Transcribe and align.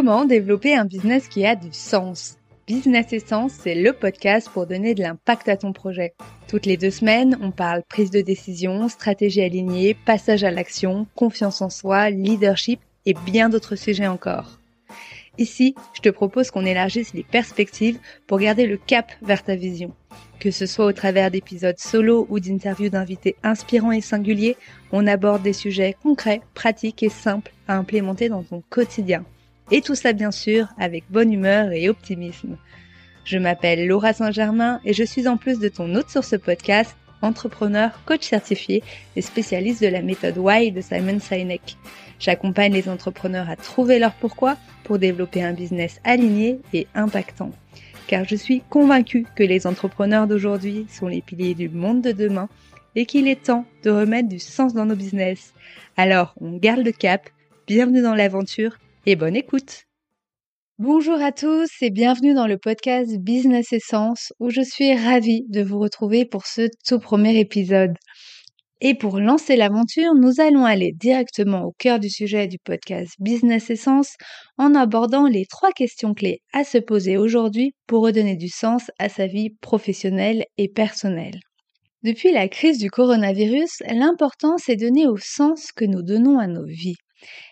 Comment 0.00 0.24
développer 0.24 0.74
un 0.74 0.86
business 0.86 1.28
qui 1.28 1.44
a 1.44 1.54
du 1.54 1.68
sens 1.72 2.38
Business 2.66 3.12
Essence, 3.12 3.52
c'est 3.52 3.74
le 3.74 3.92
podcast 3.92 4.48
pour 4.48 4.66
donner 4.66 4.94
de 4.94 5.02
l'impact 5.02 5.46
à 5.50 5.58
ton 5.58 5.74
projet. 5.74 6.14
Toutes 6.48 6.64
les 6.64 6.78
deux 6.78 6.90
semaines, 6.90 7.36
on 7.42 7.50
parle 7.50 7.82
prise 7.86 8.10
de 8.10 8.22
décision, 8.22 8.88
stratégie 8.88 9.42
alignée, 9.42 9.92
passage 9.92 10.42
à 10.42 10.50
l'action, 10.50 11.06
confiance 11.16 11.60
en 11.60 11.68
soi, 11.68 12.08
leadership 12.08 12.80
et 13.04 13.12
bien 13.26 13.50
d'autres 13.50 13.76
sujets 13.76 14.06
encore. 14.06 14.58
Ici, 15.36 15.74
je 15.92 16.00
te 16.00 16.08
propose 16.08 16.50
qu'on 16.50 16.64
élargisse 16.64 17.12
les 17.12 17.22
perspectives 17.22 17.98
pour 18.26 18.38
garder 18.38 18.66
le 18.66 18.78
cap 18.78 19.12
vers 19.20 19.44
ta 19.44 19.54
vision. 19.54 19.92
Que 20.38 20.50
ce 20.50 20.64
soit 20.64 20.86
au 20.86 20.92
travers 20.92 21.30
d'épisodes 21.30 21.78
solo 21.78 22.26
ou 22.30 22.40
d'interviews 22.40 22.88
d'invités 22.88 23.36
inspirants 23.42 23.92
et 23.92 24.00
singuliers, 24.00 24.56
on 24.92 25.06
aborde 25.06 25.42
des 25.42 25.52
sujets 25.52 25.94
concrets, 26.02 26.40
pratiques 26.54 27.02
et 27.02 27.10
simples 27.10 27.52
à 27.68 27.76
implémenter 27.76 28.30
dans 28.30 28.42
ton 28.42 28.62
quotidien. 28.70 29.26
Et 29.72 29.82
tout 29.82 29.94
ça 29.94 30.12
bien 30.12 30.32
sûr 30.32 30.66
avec 30.78 31.04
bonne 31.10 31.32
humeur 31.32 31.70
et 31.70 31.88
optimisme. 31.88 32.56
Je 33.24 33.38
m'appelle 33.38 33.86
Laura 33.86 34.12
Saint-Germain 34.12 34.80
et 34.84 34.92
je 34.92 35.04
suis 35.04 35.28
en 35.28 35.36
plus 35.36 35.60
de 35.60 35.68
ton 35.68 35.94
autre 35.94 36.10
source 36.10 36.36
podcast, 36.38 36.96
entrepreneur, 37.22 38.00
coach 38.04 38.22
certifié 38.22 38.82
et 39.14 39.22
spécialiste 39.22 39.82
de 39.82 39.86
la 39.86 40.02
méthode 40.02 40.38
Why 40.38 40.72
de 40.72 40.80
Simon 40.80 41.20
Sinek. 41.20 41.76
J'accompagne 42.18 42.72
les 42.72 42.88
entrepreneurs 42.88 43.48
à 43.48 43.54
trouver 43.54 44.00
leur 44.00 44.14
pourquoi 44.14 44.56
pour 44.82 44.98
développer 44.98 45.42
un 45.42 45.52
business 45.52 46.00
aligné 46.02 46.58
et 46.72 46.88
impactant. 46.96 47.52
Car 48.08 48.24
je 48.24 48.34
suis 48.34 48.62
convaincue 48.70 49.24
que 49.36 49.44
les 49.44 49.68
entrepreneurs 49.68 50.26
d'aujourd'hui 50.26 50.86
sont 50.88 51.06
les 51.06 51.20
piliers 51.20 51.54
du 51.54 51.68
monde 51.68 52.02
de 52.02 52.10
demain 52.10 52.48
et 52.96 53.06
qu'il 53.06 53.28
est 53.28 53.44
temps 53.44 53.66
de 53.84 53.90
remettre 53.90 54.28
du 54.28 54.40
sens 54.40 54.74
dans 54.74 54.86
nos 54.86 54.96
business. 54.96 55.54
Alors, 55.96 56.34
on 56.40 56.56
garde 56.56 56.84
le 56.84 56.90
cap, 56.90 57.30
bienvenue 57.68 58.02
dans 58.02 58.16
l'aventure 58.16 58.76
et 59.06 59.16
bonne 59.16 59.36
écoute. 59.36 59.84
Bonjour 60.78 61.20
à 61.20 61.32
tous 61.32 61.68
et 61.80 61.90
bienvenue 61.90 62.34
dans 62.34 62.46
le 62.46 62.58
podcast 62.58 63.18
Business 63.18 63.72
Essence 63.72 64.32
où 64.40 64.50
je 64.50 64.60
suis 64.60 64.94
ravie 64.94 65.44
de 65.48 65.62
vous 65.62 65.78
retrouver 65.78 66.24
pour 66.24 66.46
ce 66.46 66.68
tout 66.86 66.98
premier 66.98 67.38
épisode. 67.38 67.94
Et 68.82 68.94
pour 68.94 69.18
lancer 69.18 69.56
l'aventure, 69.56 70.14
nous 70.14 70.40
allons 70.40 70.64
aller 70.64 70.92
directement 70.92 71.64
au 71.64 71.72
cœur 71.78 71.98
du 71.98 72.08
sujet 72.08 72.46
du 72.46 72.58
podcast 72.58 73.12
Business 73.18 73.68
Essence 73.70 74.16
en 74.56 74.74
abordant 74.74 75.26
les 75.28 75.44
trois 75.46 75.72
questions 75.72 76.14
clés 76.14 76.40
à 76.52 76.64
se 76.64 76.78
poser 76.78 77.18
aujourd'hui 77.18 77.72
pour 77.86 78.02
redonner 78.02 78.36
du 78.36 78.48
sens 78.48 78.90
à 78.98 79.08
sa 79.08 79.26
vie 79.26 79.50
professionnelle 79.60 80.44
et 80.56 80.68
personnelle. 80.68 81.40
Depuis 82.02 82.32
la 82.32 82.48
crise 82.48 82.78
du 82.78 82.90
coronavirus, 82.90 83.82
l'important 83.90 84.56
est 84.68 84.76
de 84.76 84.86
donner 84.86 85.06
au 85.06 85.18
sens 85.18 85.72
que 85.72 85.84
nous 85.84 86.02
donnons 86.02 86.38
à 86.38 86.46
nos 86.46 86.64
vies. 86.64 86.96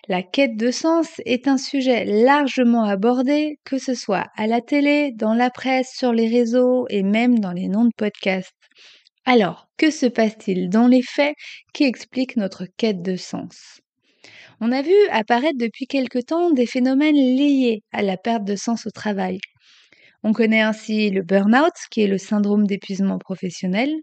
La 0.09 0.23
quête 0.23 0.57
de 0.57 0.71
sens 0.71 1.09
est 1.27 1.49
un 1.49 1.59
sujet 1.59 2.05
largement 2.05 2.85
abordé, 2.85 3.59
que 3.65 3.79
ce 3.79 3.95
soit 3.95 4.27
à 4.37 4.47
la 4.47 4.61
télé, 4.61 5.13
dans 5.13 5.35
la 5.35 5.51
presse, 5.51 5.93
sur 5.95 6.13
les 6.13 6.29
réseaux 6.29 6.87
et 6.89 7.03
même 7.03 7.39
dans 7.39 7.53
les 7.53 7.69
noms 7.69 7.85
de 7.85 7.95
podcasts. 7.97 8.55
Alors, 9.27 9.69
que 9.77 9.91
se 9.91 10.07
passe-t-il 10.07 10.71
dans 10.71 10.87
les 10.87 11.03
faits 11.03 11.35
qui 11.75 11.85
expliquent 11.85 12.37
notre 12.37 12.65
quête 12.79 13.03
de 13.03 13.17
sens? 13.17 13.81
On 14.61 14.73
a 14.73 14.83
vu 14.83 14.95
apparaître 15.11 15.59
depuis 15.59 15.87
quelque 15.87 16.19
temps 16.19 16.51
des 16.51 16.67
phénomènes 16.67 17.15
liés 17.15 17.83
à 17.93 18.03
la 18.03 18.17
perte 18.17 18.45
de 18.45 18.57
sens 18.57 18.87
au 18.87 18.91
travail. 18.91 19.39
On 20.25 20.33
connaît 20.33 20.63
ainsi 20.63 21.11
le 21.11 21.23
burn-out, 21.23 21.75
qui 21.91 22.01
est 22.01 22.09
le 22.09 22.19
syndrome 22.19 22.67
d'épuisement 22.67 23.19
professionnel, 23.19 23.95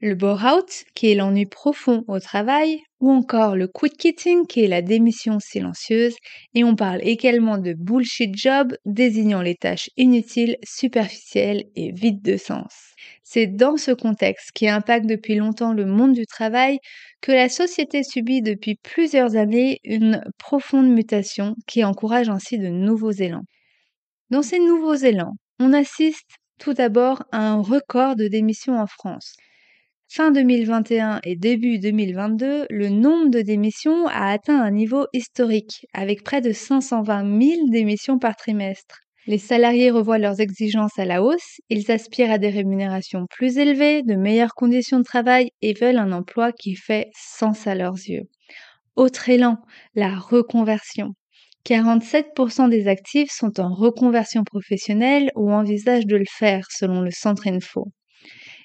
le 0.00 0.14
bore-out, 0.14 0.84
qui 0.94 1.10
est 1.10 1.14
l'ennui 1.14 1.46
profond 1.46 2.04
au 2.06 2.20
travail, 2.20 2.80
ou 3.00 3.10
encore 3.10 3.56
le 3.56 3.66
quit-quitting, 3.68 4.46
qui 4.46 4.62
est 4.62 4.68
la 4.68 4.82
démission 4.82 5.38
silencieuse, 5.40 6.14
et 6.54 6.64
on 6.64 6.76
parle 6.76 7.00
également 7.02 7.58
de 7.58 7.74
bullshit 7.74 8.36
job, 8.36 8.74
désignant 8.84 9.42
les 9.42 9.56
tâches 9.56 9.90
inutiles, 9.96 10.56
superficielles 10.64 11.64
et 11.74 11.92
vides 11.92 12.22
de 12.22 12.36
sens. 12.36 12.94
C'est 13.24 13.46
dans 13.46 13.76
ce 13.76 13.90
contexte 13.90 14.52
qui 14.52 14.68
impacte 14.68 15.06
depuis 15.06 15.34
longtemps 15.34 15.72
le 15.72 15.86
monde 15.86 16.12
du 16.14 16.26
travail 16.26 16.78
que 17.20 17.32
la 17.32 17.48
société 17.48 18.02
subit 18.02 18.42
depuis 18.42 18.76
plusieurs 18.82 19.36
années 19.36 19.80
une 19.84 20.22
profonde 20.38 20.88
mutation 20.88 21.54
qui 21.66 21.84
encourage 21.84 22.28
ainsi 22.28 22.58
de 22.58 22.68
nouveaux 22.68 23.10
élans. 23.12 23.44
Dans 24.30 24.42
ces 24.42 24.58
nouveaux 24.58 24.94
élans, 24.94 25.34
on 25.58 25.72
assiste 25.72 26.36
tout 26.58 26.72
d'abord 26.74 27.24
à 27.32 27.38
un 27.50 27.60
record 27.60 28.16
de 28.16 28.28
démissions 28.28 28.78
en 28.78 28.86
France. 28.86 29.34
Fin 30.10 30.30
2021 30.30 31.20
et 31.24 31.36
début 31.36 31.78
2022, 31.78 32.66
le 32.70 32.88
nombre 32.88 33.28
de 33.28 33.42
démissions 33.42 34.06
a 34.06 34.30
atteint 34.30 34.58
un 34.58 34.70
niveau 34.70 35.04
historique, 35.12 35.86
avec 35.92 36.24
près 36.24 36.40
de 36.40 36.50
520 36.50 37.40
000 37.42 37.68
démissions 37.68 38.18
par 38.18 38.34
trimestre. 38.34 39.00
Les 39.26 39.36
salariés 39.36 39.90
revoient 39.90 40.16
leurs 40.16 40.40
exigences 40.40 40.98
à 40.98 41.04
la 41.04 41.22
hausse, 41.22 41.60
ils 41.68 41.90
aspirent 41.90 42.30
à 42.30 42.38
des 42.38 42.48
rémunérations 42.48 43.26
plus 43.28 43.58
élevées, 43.58 44.02
de 44.02 44.14
meilleures 44.14 44.54
conditions 44.54 44.96
de 44.96 45.04
travail 45.04 45.50
et 45.60 45.74
veulent 45.74 45.98
un 45.98 46.12
emploi 46.12 46.52
qui 46.52 46.74
fait 46.74 47.10
sens 47.14 47.66
à 47.66 47.74
leurs 47.74 47.92
yeux. 47.92 48.24
Autre 48.96 49.28
élan, 49.28 49.58
la 49.94 50.18
reconversion. 50.18 51.10
47% 51.66 52.70
des 52.70 52.88
actifs 52.88 53.30
sont 53.30 53.60
en 53.60 53.74
reconversion 53.74 54.42
professionnelle 54.42 55.30
ou 55.36 55.52
envisagent 55.52 56.06
de 56.06 56.16
le 56.16 56.24
faire 56.26 56.66
selon 56.70 57.02
le 57.02 57.10
Centre 57.10 57.46
Info. 57.46 57.92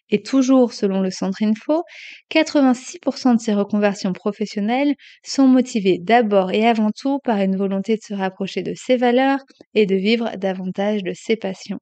Et 0.09 0.21
toujours 0.21 0.73
selon 0.73 1.01
le 1.01 1.11
Centre 1.11 1.43
Info, 1.43 1.83
86% 2.29 3.35
de 3.35 3.39
ces 3.41 3.53
reconversions 3.53 4.13
professionnelles 4.13 4.95
sont 5.25 5.47
motivées 5.47 5.97
d'abord 5.99 6.51
et 6.51 6.67
avant 6.67 6.91
tout 6.91 7.19
par 7.23 7.39
une 7.39 7.55
volonté 7.57 7.95
de 7.95 8.01
se 8.01 8.13
rapprocher 8.13 8.61
de 8.63 8.73
ses 8.75 8.97
valeurs 8.97 9.39
et 9.73 9.85
de 9.85 9.95
vivre 9.95 10.35
davantage 10.37 11.03
de 11.03 11.13
ses 11.13 11.35
passions. 11.35 11.79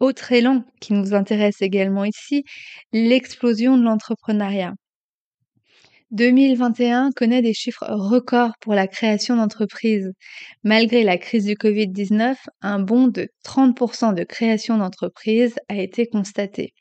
Autre 0.00 0.32
élan 0.32 0.64
qui 0.80 0.92
nous 0.92 1.14
intéresse 1.14 1.62
également 1.62 2.04
ici, 2.04 2.42
l'explosion 2.92 3.76
de 3.78 3.84
l'entrepreneuriat. 3.84 4.74
2021 6.10 7.10
connaît 7.14 7.42
des 7.42 7.52
chiffres 7.52 7.84
records 7.86 8.54
pour 8.60 8.74
la 8.74 8.86
création 8.86 9.36
d'entreprises. 9.36 10.10
Malgré 10.64 11.04
la 11.04 11.18
crise 11.18 11.44
du 11.44 11.54
Covid-19, 11.54 12.36
un 12.62 12.78
bond 12.78 13.08
de 13.08 13.28
30% 13.44 14.14
de 14.14 14.24
création 14.24 14.78
d'entreprises 14.78 15.56
a 15.68 15.76
été 15.76 16.06
constaté. 16.06 16.72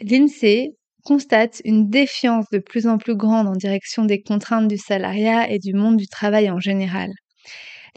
L'INSEE 0.00 0.76
constate 1.04 1.60
une 1.64 1.90
défiance 1.90 2.46
de 2.52 2.58
plus 2.58 2.86
en 2.86 2.98
plus 2.98 3.16
grande 3.16 3.48
en 3.48 3.56
direction 3.56 4.04
des 4.04 4.22
contraintes 4.22 4.68
du 4.68 4.78
salariat 4.78 5.50
et 5.50 5.58
du 5.58 5.74
monde 5.74 5.96
du 5.96 6.06
travail 6.06 6.48
en 6.48 6.60
général. 6.60 7.10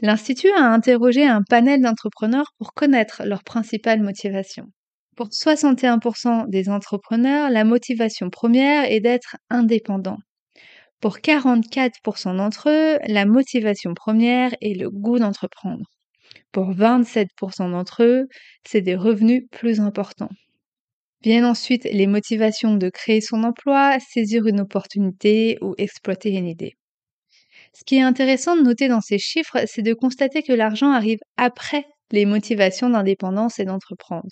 L'Institut 0.02 0.50
a 0.50 0.62
interrogé 0.62 1.24
un 1.24 1.42
panel 1.48 1.80
d'entrepreneurs 1.80 2.52
pour 2.58 2.74
connaître 2.74 3.22
leurs 3.24 3.44
principales 3.44 4.02
motivations. 4.02 4.66
Pour 5.16 5.28
61% 5.28 6.50
des 6.50 6.68
entrepreneurs, 6.68 7.48
la 7.48 7.64
motivation 7.64 8.28
première 8.28 8.84
est 8.84 9.00
d'être 9.00 9.36
indépendant. 9.48 10.18
Pour 11.00 11.18
44% 11.18 12.36
d'entre 12.36 12.68
eux, 12.68 12.98
la 13.06 13.24
motivation 13.24 13.94
première 13.94 14.54
est 14.60 14.78
le 14.78 14.90
goût 14.90 15.18
d'entreprendre. 15.18 15.86
Pour 16.52 16.70
27% 16.72 17.70
d'entre 17.70 18.02
eux, 18.02 18.26
c'est 18.66 18.82
des 18.82 18.94
revenus 18.94 19.44
plus 19.50 19.80
importants. 19.80 20.28
Viennent 21.22 21.46
ensuite 21.46 21.84
les 21.84 22.06
motivations 22.06 22.74
de 22.74 22.90
créer 22.90 23.22
son 23.22 23.42
emploi, 23.42 23.96
saisir 24.00 24.46
une 24.46 24.60
opportunité 24.60 25.56
ou 25.62 25.74
exploiter 25.78 26.32
une 26.32 26.46
idée. 26.46 26.74
Ce 27.72 27.84
qui 27.84 27.96
est 27.96 28.02
intéressant 28.02 28.54
de 28.54 28.62
noter 28.62 28.88
dans 28.88 29.00
ces 29.00 29.18
chiffres, 29.18 29.64
c'est 29.66 29.82
de 29.82 29.94
constater 29.94 30.42
que 30.42 30.52
l'argent 30.52 30.90
arrive 30.90 31.20
après 31.38 31.86
les 32.12 32.26
motivations 32.26 32.90
d'indépendance 32.90 33.58
et 33.58 33.64
d'entreprendre. 33.64 34.28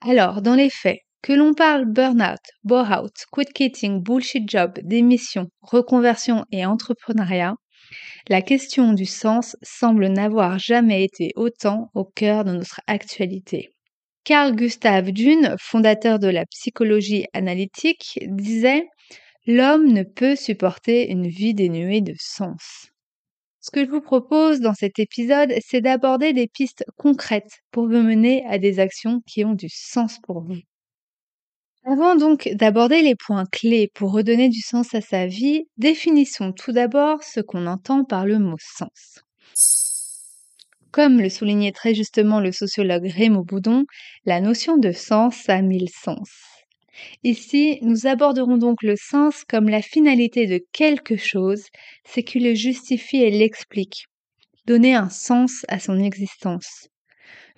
Alors, 0.00 0.42
dans 0.42 0.54
les 0.54 0.70
faits, 0.70 1.00
que 1.22 1.32
l'on 1.32 1.54
parle 1.54 1.86
burn-out, 1.86 2.40
bore-out, 2.64 3.14
quit-quitting, 3.32 4.02
bullshit 4.02 4.48
job, 4.48 4.78
démission, 4.82 5.48
reconversion 5.60 6.44
et 6.52 6.64
entrepreneuriat, 6.64 7.56
la 8.28 8.42
question 8.42 8.92
du 8.92 9.06
sens 9.06 9.56
semble 9.62 10.08
n'avoir 10.08 10.58
jamais 10.58 11.04
été 11.04 11.32
autant 11.36 11.90
au 11.94 12.04
cœur 12.04 12.44
de 12.44 12.52
notre 12.52 12.80
actualité. 12.86 13.70
Carl 14.24 14.54
Gustav 14.54 15.10
Jung, 15.14 15.54
fondateur 15.60 16.18
de 16.18 16.28
la 16.28 16.44
psychologie 16.46 17.26
analytique, 17.32 18.18
disait 18.26 18.84
L'homme 19.46 19.92
ne 19.92 20.02
peut 20.02 20.34
supporter 20.34 21.08
une 21.10 21.28
vie 21.28 21.54
dénuée 21.54 22.00
de 22.00 22.14
sens. 22.18 22.90
Ce 23.66 23.72
que 23.72 23.84
je 23.84 23.90
vous 23.90 24.00
propose 24.00 24.60
dans 24.60 24.74
cet 24.74 25.00
épisode, 25.00 25.52
c'est 25.58 25.80
d'aborder 25.80 26.32
des 26.32 26.46
pistes 26.46 26.84
concrètes 26.96 27.62
pour 27.72 27.88
vous 27.88 28.00
mener 28.00 28.46
à 28.46 28.58
des 28.58 28.78
actions 28.78 29.22
qui 29.26 29.44
ont 29.44 29.54
du 29.54 29.66
sens 29.68 30.20
pour 30.22 30.40
vous. 30.40 30.60
Avant 31.84 32.14
donc 32.14 32.48
d'aborder 32.52 33.02
les 33.02 33.16
points 33.16 33.42
clés 33.50 33.90
pour 33.92 34.12
redonner 34.12 34.48
du 34.50 34.60
sens 34.60 34.94
à 34.94 35.00
sa 35.00 35.26
vie, 35.26 35.64
définissons 35.78 36.52
tout 36.52 36.70
d'abord 36.70 37.24
ce 37.24 37.40
qu'on 37.40 37.66
entend 37.66 38.04
par 38.04 38.24
le 38.24 38.38
mot 38.38 38.54
sens. 38.60 39.24
Comme 40.92 41.20
le 41.20 41.28
soulignait 41.28 41.72
très 41.72 41.92
justement 41.92 42.38
le 42.38 42.52
sociologue 42.52 43.08
Raymond 43.08 43.42
Boudon, 43.42 43.84
la 44.26 44.40
notion 44.40 44.76
de 44.76 44.92
sens 44.92 45.48
a 45.48 45.60
mille 45.60 45.90
sens. 45.90 46.55
Ici, 47.24 47.78
nous 47.82 48.06
aborderons 48.06 48.56
donc 48.56 48.82
le 48.82 48.94
sens 48.96 49.44
comme 49.44 49.68
la 49.68 49.82
finalité 49.82 50.46
de 50.46 50.60
quelque 50.72 51.16
chose, 51.16 51.64
c'est 52.04 52.22
qui 52.22 52.40
le 52.40 52.54
justifie 52.54 53.22
et 53.22 53.30
l'explique. 53.30 54.06
donner 54.66 54.94
un 54.94 55.08
sens 55.08 55.64
à 55.68 55.78
son 55.78 55.98
existence. 56.02 56.88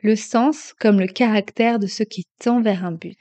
Le 0.02 0.14
sens 0.14 0.75
comme 0.79 1.00
le 1.00 1.06
caractère 1.06 1.79
de 1.79 1.87
ce 1.87 2.02
qui 2.02 2.25
tend 2.38 2.61
vers 2.61 2.85
un 2.85 2.93
but. 2.93 3.19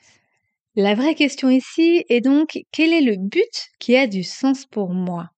La 0.76 0.94
vraie 0.94 1.16
question 1.16 1.50
ici 1.50 2.04
est 2.10 2.22
donc 2.22 2.60
quel 2.72 2.94
est 2.94 3.02
le 3.02 3.16
but 3.18 3.70
qui 3.80 3.96
a 3.96 4.06
du 4.06 4.24
sens 4.24 4.66
pour 4.66 4.94
moi? 4.94 5.30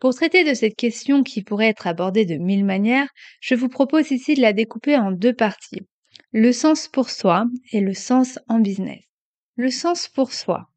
Pour 0.00 0.14
traiter 0.14 0.44
de 0.44 0.54
cette 0.54 0.76
question 0.76 1.22
qui 1.22 1.42
pourrait 1.42 1.68
être 1.68 1.86
abordée 1.86 2.26
de 2.26 2.36
mille 2.36 2.64
manières, 2.64 3.08
je 3.40 3.54
vous 3.54 3.68
propose 3.68 4.10
ici 4.10 4.34
de 4.34 4.40
la 4.40 4.52
découper 4.52 4.96
en 4.96 5.12
deux 5.12 5.34
parties. 5.34 5.82
Le 6.32 6.52
sens 6.52 6.88
pour 6.88 7.10
soi 7.10 7.44
et 7.72 7.80
le 7.80 7.94
sens 7.94 8.38
en 8.48 8.60
business. 8.60 9.09
Le 9.60 9.70
sens 9.70 10.08
pour 10.08 10.32
soi. 10.32 10.70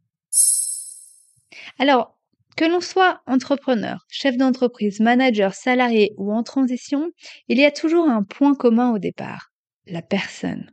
Alors, 1.80 2.20
que 2.58 2.66
l'on 2.66 2.82
soit 2.82 3.22
entrepreneur, 3.28 4.06
chef 4.10 4.36
d'entreprise, 4.36 5.00
manager, 5.00 5.54
salarié 5.54 6.14
ou 6.18 6.34
en 6.34 6.44
transition, 6.44 7.10
il 7.48 7.60
y 7.60 7.64
a 7.64 7.72
toujours 7.72 8.10
un 8.10 8.24
point 8.24 8.56
commun 8.56 8.92
au 8.92 9.00
départ, 9.00 9.54
la 9.86 10.02
personne. 10.02 10.70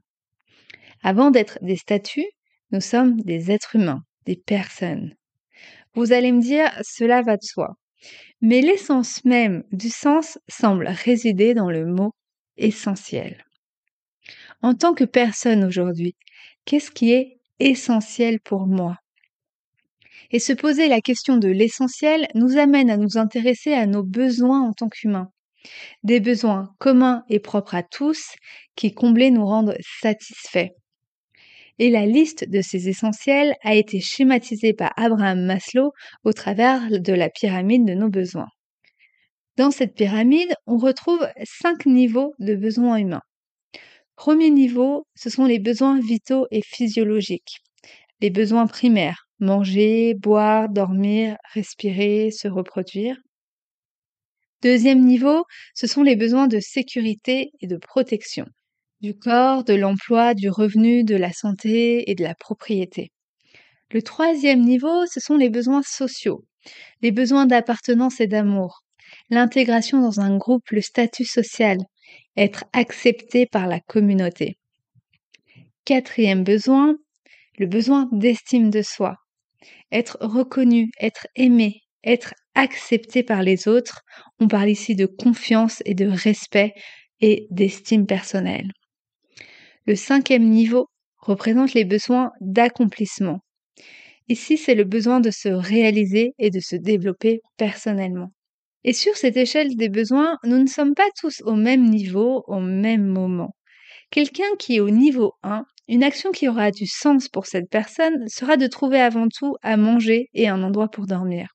Avant 1.04 1.30
d'être 1.30 1.60
des 1.62 1.76
statuts, 1.76 2.26
nous 2.72 2.80
sommes 2.80 3.20
des 3.20 3.52
êtres 3.52 3.76
humains, 3.76 4.02
des 4.26 4.34
personnes. 4.34 5.14
Vous 5.94 6.12
allez 6.12 6.32
me 6.32 6.42
dire, 6.42 6.68
cela 6.82 7.22
va 7.22 7.36
de 7.36 7.44
soi. 7.44 7.76
Mais 8.40 8.60
l'essence 8.60 9.24
même 9.24 9.62
du 9.70 9.88
sens 9.88 10.36
semble 10.48 10.88
résider 10.88 11.54
dans 11.54 11.70
le 11.70 11.86
mot 11.86 12.10
essentiel. 12.56 13.44
En 14.62 14.74
tant 14.74 14.94
que 14.94 15.04
personne 15.04 15.62
aujourd'hui, 15.62 16.16
qu'est-ce 16.64 16.90
qui 16.90 17.12
est 17.12 17.39
essentiel 17.60 18.40
pour 18.40 18.66
moi 18.66 18.96
et 20.30 20.38
se 20.38 20.52
poser 20.52 20.88
la 20.88 21.00
question 21.00 21.36
de 21.36 21.48
l'essentiel 21.48 22.28
nous 22.34 22.56
amène 22.56 22.90
à 22.90 22.96
nous 22.96 23.18
intéresser 23.18 23.72
à 23.72 23.86
nos 23.86 24.02
besoins 24.02 24.62
en 24.62 24.72
tant 24.72 24.88
qu'humains. 24.88 25.30
Des 26.02 26.20
besoins 26.20 26.70
communs 26.78 27.24
et 27.28 27.40
propres 27.40 27.74
à 27.74 27.82
tous 27.82 28.34
qui 28.76 28.94
comblés 28.94 29.30
nous 29.30 29.44
rendent 29.44 29.76
satisfaits. 30.00 30.70
Et 31.78 31.90
la 31.90 32.06
liste 32.06 32.48
de 32.48 32.60
ces 32.60 32.88
essentiels 32.88 33.54
a 33.62 33.74
été 33.74 34.00
schématisée 34.00 34.72
par 34.72 34.92
Abraham 34.96 35.44
Maslow 35.44 35.92
au 36.24 36.32
travers 36.32 36.88
de 36.90 37.12
la 37.12 37.30
pyramide 37.30 37.86
de 37.86 37.94
nos 37.94 38.10
besoins. 38.10 38.48
Dans 39.56 39.70
cette 39.70 39.94
pyramide, 39.94 40.54
on 40.66 40.78
retrouve 40.78 41.26
cinq 41.44 41.86
niveaux 41.86 42.34
de 42.38 42.54
besoins 42.54 42.96
humains. 42.96 43.22
Premier 44.20 44.50
niveau, 44.50 45.06
ce 45.14 45.30
sont 45.30 45.46
les 45.46 45.58
besoins 45.58 45.98
vitaux 45.98 46.46
et 46.50 46.60
physiologiques. 46.60 47.62
Les 48.20 48.28
besoins 48.28 48.66
primaires, 48.66 49.30
manger, 49.38 50.12
boire, 50.12 50.68
dormir, 50.68 51.38
respirer, 51.54 52.30
se 52.30 52.46
reproduire. 52.46 53.16
Deuxième 54.60 55.02
niveau, 55.06 55.44
ce 55.74 55.86
sont 55.86 56.02
les 56.02 56.16
besoins 56.16 56.48
de 56.48 56.60
sécurité 56.60 57.50
et 57.62 57.66
de 57.66 57.78
protection 57.78 58.44
du 59.00 59.16
corps, 59.16 59.64
de 59.64 59.72
l'emploi, 59.72 60.34
du 60.34 60.50
revenu, 60.50 61.02
de 61.02 61.16
la 61.16 61.32
santé 61.32 62.10
et 62.10 62.14
de 62.14 62.22
la 62.22 62.34
propriété. 62.34 63.12
Le 63.90 64.02
troisième 64.02 64.60
niveau, 64.60 65.06
ce 65.06 65.18
sont 65.18 65.38
les 65.38 65.48
besoins 65.48 65.82
sociaux, 65.82 66.44
les 67.00 67.10
besoins 67.10 67.46
d'appartenance 67.46 68.20
et 68.20 68.26
d'amour, 68.26 68.82
l'intégration 69.30 69.98
dans 70.02 70.20
un 70.20 70.36
groupe, 70.36 70.68
le 70.72 70.82
statut 70.82 71.24
social, 71.24 71.78
être 72.36 72.64
accepté 72.72 73.46
par 73.46 73.66
la 73.66 73.80
communauté. 73.80 74.56
Quatrième 75.84 76.44
besoin, 76.44 76.96
le 77.58 77.66
besoin 77.66 78.08
d'estime 78.12 78.70
de 78.70 78.82
soi, 78.82 79.16
être 79.92 80.18
reconnu, 80.20 80.90
être 81.00 81.26
aimé, 81.36 81.80
être 82.04 82.34
accepté 82.54 83.22
par 83.22 83.42
les 83.42 83.68
autres. 83.68 84.02
On 84.38 84.48
parle 84.48 84.70
ici 84.70 84.94
de 84.94 85.06
confiance 85.06 85.82
et 85.84 85.94
de 85.94 86.06
respect 86.06 86.72
et 87.20 87.46
d'estime 87.50 88.06
personnelle. 88.06 88.70
Le 89.86 89.94
cinquième 89.94 90.48
niveau 90.48 90.86
représente 91.18 91.74
les 91.74 91.84
besoins 91.84 92.30
d'accomplissement. 92.40 93.40
Ici, 94.28 94.56
c'est 94.56 94.74
le 94.74 94.84
besoin 94.84 95.20
de 95.20 95.30
se 95.30 95.48
réaliser 95.48 96.32
et 96.38 96.50
de 96.50 96.60
se 96.60 96.76
développer 96.76 97.40
personnellement. 97.56 98.30
Et 98.84 98.92
sur 98.92 99.16
cette 99.16 99.36
échelle 99.36 99.76
des 99.76 99.88
besoins, 99.88 100.38
nous 100.44 100.58
ne 100.58 100.66
sommes 100.66 100.94
pas 100.94 101.08
tous 101.18 101.42
au 101.44 101.54
même 101.54 101.84
niveau, 101.84 102.44
au 102.46 102.60
même 102.60 103.06
moment. 103.06 103.54
Quelqu'un 104.10 104.56
qui 104.58 104.76
est 104.76 104.80
au 104.80 104.90
niveau 104.90 105.34
1 105.42 105.64
une 105.88 106.04
action 106.04 106.30
qui 106.30 106.48
aura 106.48 106.70
du 106.70 106.86
sens 106.86 107.28
pour 107.28 107.46
cette 107.46 107.68
personne 107.68 108.28
sera 108.28 108.56
de 108.56 108.68
trouver 108.68 109.00
avant 109.00 109.26
tout 109.28 109.56
à 109.62 109.76
manger 109.76 110.28
et 110.34 110.48
un 110.48 110.62
endroit 110.62 110.88
pour 110.88 111.06
dormir. 111.06 111.48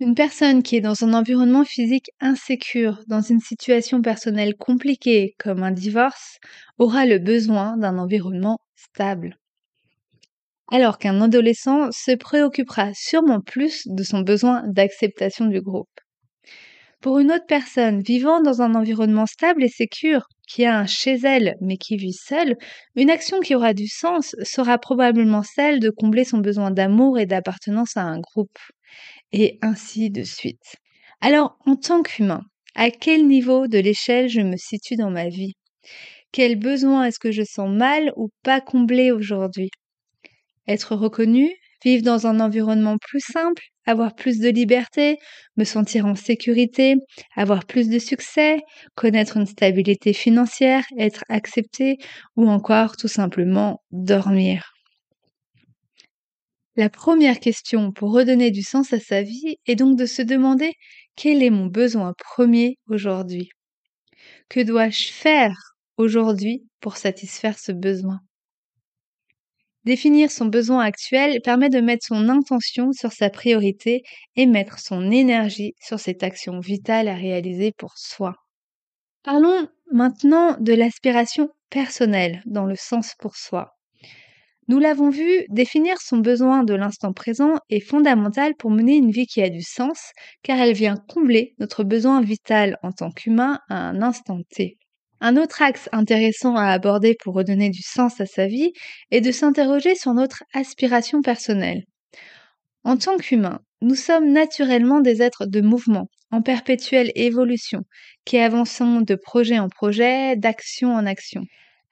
Une 0.00 0.16
personne 0.16 0.62
qui 0.64 0.76
est 0.76 0.80
dans 0.80 1.04
un 1.04 1.14
environnement 1.14 1.64
physique 1.64 2.10
insécure, 2.20 3.02
dans 3.06 3.20
une 3.20 3.40
situation 3.40 4.02
personnelle 4.02 4.56
compliquée 4.56 5.34
comme 5.38 5.62
un 5.62 5.70
divorce, 5.70 6.38
aura 6.78 7.06
le 7.06 7.18
besoin 7.18 7.76
d'un 7.76 7.98
environnement 7.98 8.58
stable. 8.74 9.38
Alors 10.70 10.98
qu'un 10.98 11.20
adolescent 11.20 11.90
se 11.90 12.14
préoccupera 12.14 12.92
sûrement 12.94 13.40
plus 13.40 13.82
de 13.86 14.04
son 14.04 14.20
besoin 14.20 14.62
d'acceptation 14.68 15.46
du 15.46 15.60
groupe. 15.60 15.88
Pour 17.00 17.18
une 17.18 17.30
autre 17.30 17.46
personne 17.46 18.00
vivant 18.02 18.40
dans 18.40 18.62
un 18.62 18.74
environnement 18.74 19.26
stable 19.26 19.62
et 19.64 19.68
sécure, 19.68 20.26
qui 20.48 20.64
a 20.64 20.78
un 20.78 20.86
chez 20.86 21.14
elle 21.24 21.56
mais 21.60 21.76
qui 21.76 21.96
vit 21.96 22.12
seule, 22.12 22.56
une 22.96 23.10
action 23.10 23.40
qui 23.40 23.54
aura 23.54 23.74
du 23.74 23.86
sens 23.88 24.34
sera 24.42 24.78
probablement 24.78 25.42
celle 25.42 25.80
de 25.80 25.90
combler 25.90 26.24
son 26.24 26.38
besoin 26.38 26.70
d'amour 26.70 27.18
et 27.18 27.26
d'appartenance 27.26 27.96
à 27.96 28.02
un 28.02 28.20
groupe. 28.20 28.58
Et 29.32 29.58
ainsi 29.62 30.10
de 30.10 30.24
suite. 30.24 30.76
Alors, 31.20 31.58
en 31.66 31.76
tant 31.76 32.02
qu'humain, 32.02 32.42
à 32.74 32.90
quel 32.90 33.26
niveau 33.26 33.68
de 33.68 33.78
l'échelle 33.78 34.28
je 34.28 34.42
me 34.42 34.56
situe 34.56 34.96
dans 34.96 35.10
ma 35.10 35.28
vie? 35.28 35.54
Quel 36.32 36.56
besoin 36.56 37.04
est-ce 37.04 37.18
que 37.20 37.32
je 37.32 37.42
sens 37.44 37.70
mal 37.70 38.12
ou 38.16 38.30
pas 38.44 38.60
comblé 38.60 39.12
aujourd'hui? 39.12 39.70
Être 40.68 40.94
reconnu, 40.96 41.50
vivre 41.84 42.02
dans 42.02 42.26
un 42.26 42.40
environnement 42.40 42.96
plus 42.98 43.20
simple, 43.20 43.62
avoir 43.86 44.14
plus 44.14 44.38
de 44.40 44.48
liberté, 44.48 45.18
me 45.56 45.64
sentir 45.64 46.06
en 46.06 46.14
sécurité, 46.14 46.96
avoir 47.36 47.64
plus 47.66 47.88
de 47.88 47.98
succès, 47.98 48.60
connaître 48.94 49.36
une 49.36 49.46
stabilité 49.46 50.12
financière, 50.12 50.84
être 50.98 51.24
accepté 51.28 51.98
ou 52.36 52.48
encore 52.48 52.96
tout 52.96 53.08
simplement 53.08 53.82
dormir. 53.92 54.72
La 56.76 56.88
première 56.88 57.40
question 57.40 57.90
pour 57.90 58.12
redonner 58.12 58.50
du 58.50 58.62
sens 58.62 58.92
à 58.92 59.00
sa 59.00 59.20
vie 59.22 59.56
est 59.66 59.74
donc 59.74 59.98
de 59.98 60.06
se 60.06 60.22
demander 60.22 60.72
quel 61.16 61.42
est 61.42 61.50
mon 61.50 61.66
besoin 61.66 62.14
premier 62.18 62.78
aujourd'hui? 62.88 63.48
Que 64.48 64.60
dois-je 64.60 65.12
faire 65.12 65.56
aujourd'hui 65.98 66.66
pour 66.80 66.96
satisfaire 66.96 67.58
ce 67.58 67.70
besoin? 67.70 68.20
Définir 69.86 70.32
son 70.32 70.46
besoin 70.46 70.80
actuel 70.80 71.40
permet 71.42 71.70
de 71.70 71.80
mettre 71.80 72.04
son 72.06 72.28
intention 72.28 72.90
sur 72.90 73.12
sa 73.12 73.30
priorité 73.30 74.02
et 74.34 74.44
mettre 74.44 74.80
son 74.80 75.12
énergie 75.12 75.74
sur 75.80 76.00
cette 76.00 76.24
action 76.24 76.58
vitale 76.58 77.06
à 77.06 77.14
réaliser 77.14 77.70
pour 77.70 77.96
soi. 77.96 78.34
Parlons 79.22 79.68
maintenant 79.92 80.56
de 80.58 80.72
l'aspiration 80.72 81.50
personnelle 81.70 82.42
dans 82.46 82.64
le 82.64 82.74
sens 82.74 83.14
pour 83.20 83.36
soi. 83.36 83.76
Nous 84.66 84.80
l'avons 84.80 85.10
vu, 85.10 85.44
définir 85.50 86.00
son 86.00 86.16
besoin 86.16 86.64
de 86.64 86.74
l'instant 86.74 87.12
présent 87.12 87.54
est 87.70 87.78
fondamental 87.78 88.56
pour 88.56 88.72
mener 88.72 88.96
une 88.96 89.12
vie 89.12 89.28
qui 89.28 89.40
a 89.40 89.50
du 89.50 89.62
sens, 89.62 90.10
car 90.42 90.58
elle 90.58 90.74
vient 90.74 90.96
combler 90.96 91.54
notre 91.60 91.84
besoin 91.84 92.20
vital 92.22 92.76
en 92.82 92.90
tant 92.90 93.12
qu'humain 93.12 93.60
à 93.68 93.76
un 93.76 94.02
instant 94.02 94.40
T. 94.50 94.78
Un 95.20 95.36
autre 95.36 95.62
axe 95.62 95.88
intéressant 95.92 96.56
à 96.56 96.66
aborder 96.66 97.16
pour 97.22 97.34
redonner 97.34 97.70
du 97.70 97.82
sens 97.82 98.20
à 98.20 98.26
sa 98.26 98.46
vie 98.46 98.72
est 99.10 99.20
de 99.20 99.32
s'interroger 99.32 99.94
sur 99.94 100.12
notre 100.14 100.44
aspiration 100.52 101.22
personnelle. 101.22 101.84
En 102.84 102.96
tant 102.96 103.16
qu'humains, 103.16 103.60
nous 103.80 103.94
sommes 103.94 104.32
naturellement 104.32 105.00
des 105.00 105.22
êtres 105.22 105.46
de 105.46 105.60
mouvement, 105.60 106.08
en 106.30 106.42
perpétuelle 106.42 107.12
évolution, 107.14 107.82
qui 108.24 108.38
avançons 108.38 109.00
de 109.00 109.14
projet 109.14 109.58
en 109.58 109.68
projet, 109.68 110.36
d'action 110.36 110.94
en 110.94 111.06
action. 111.06 111.42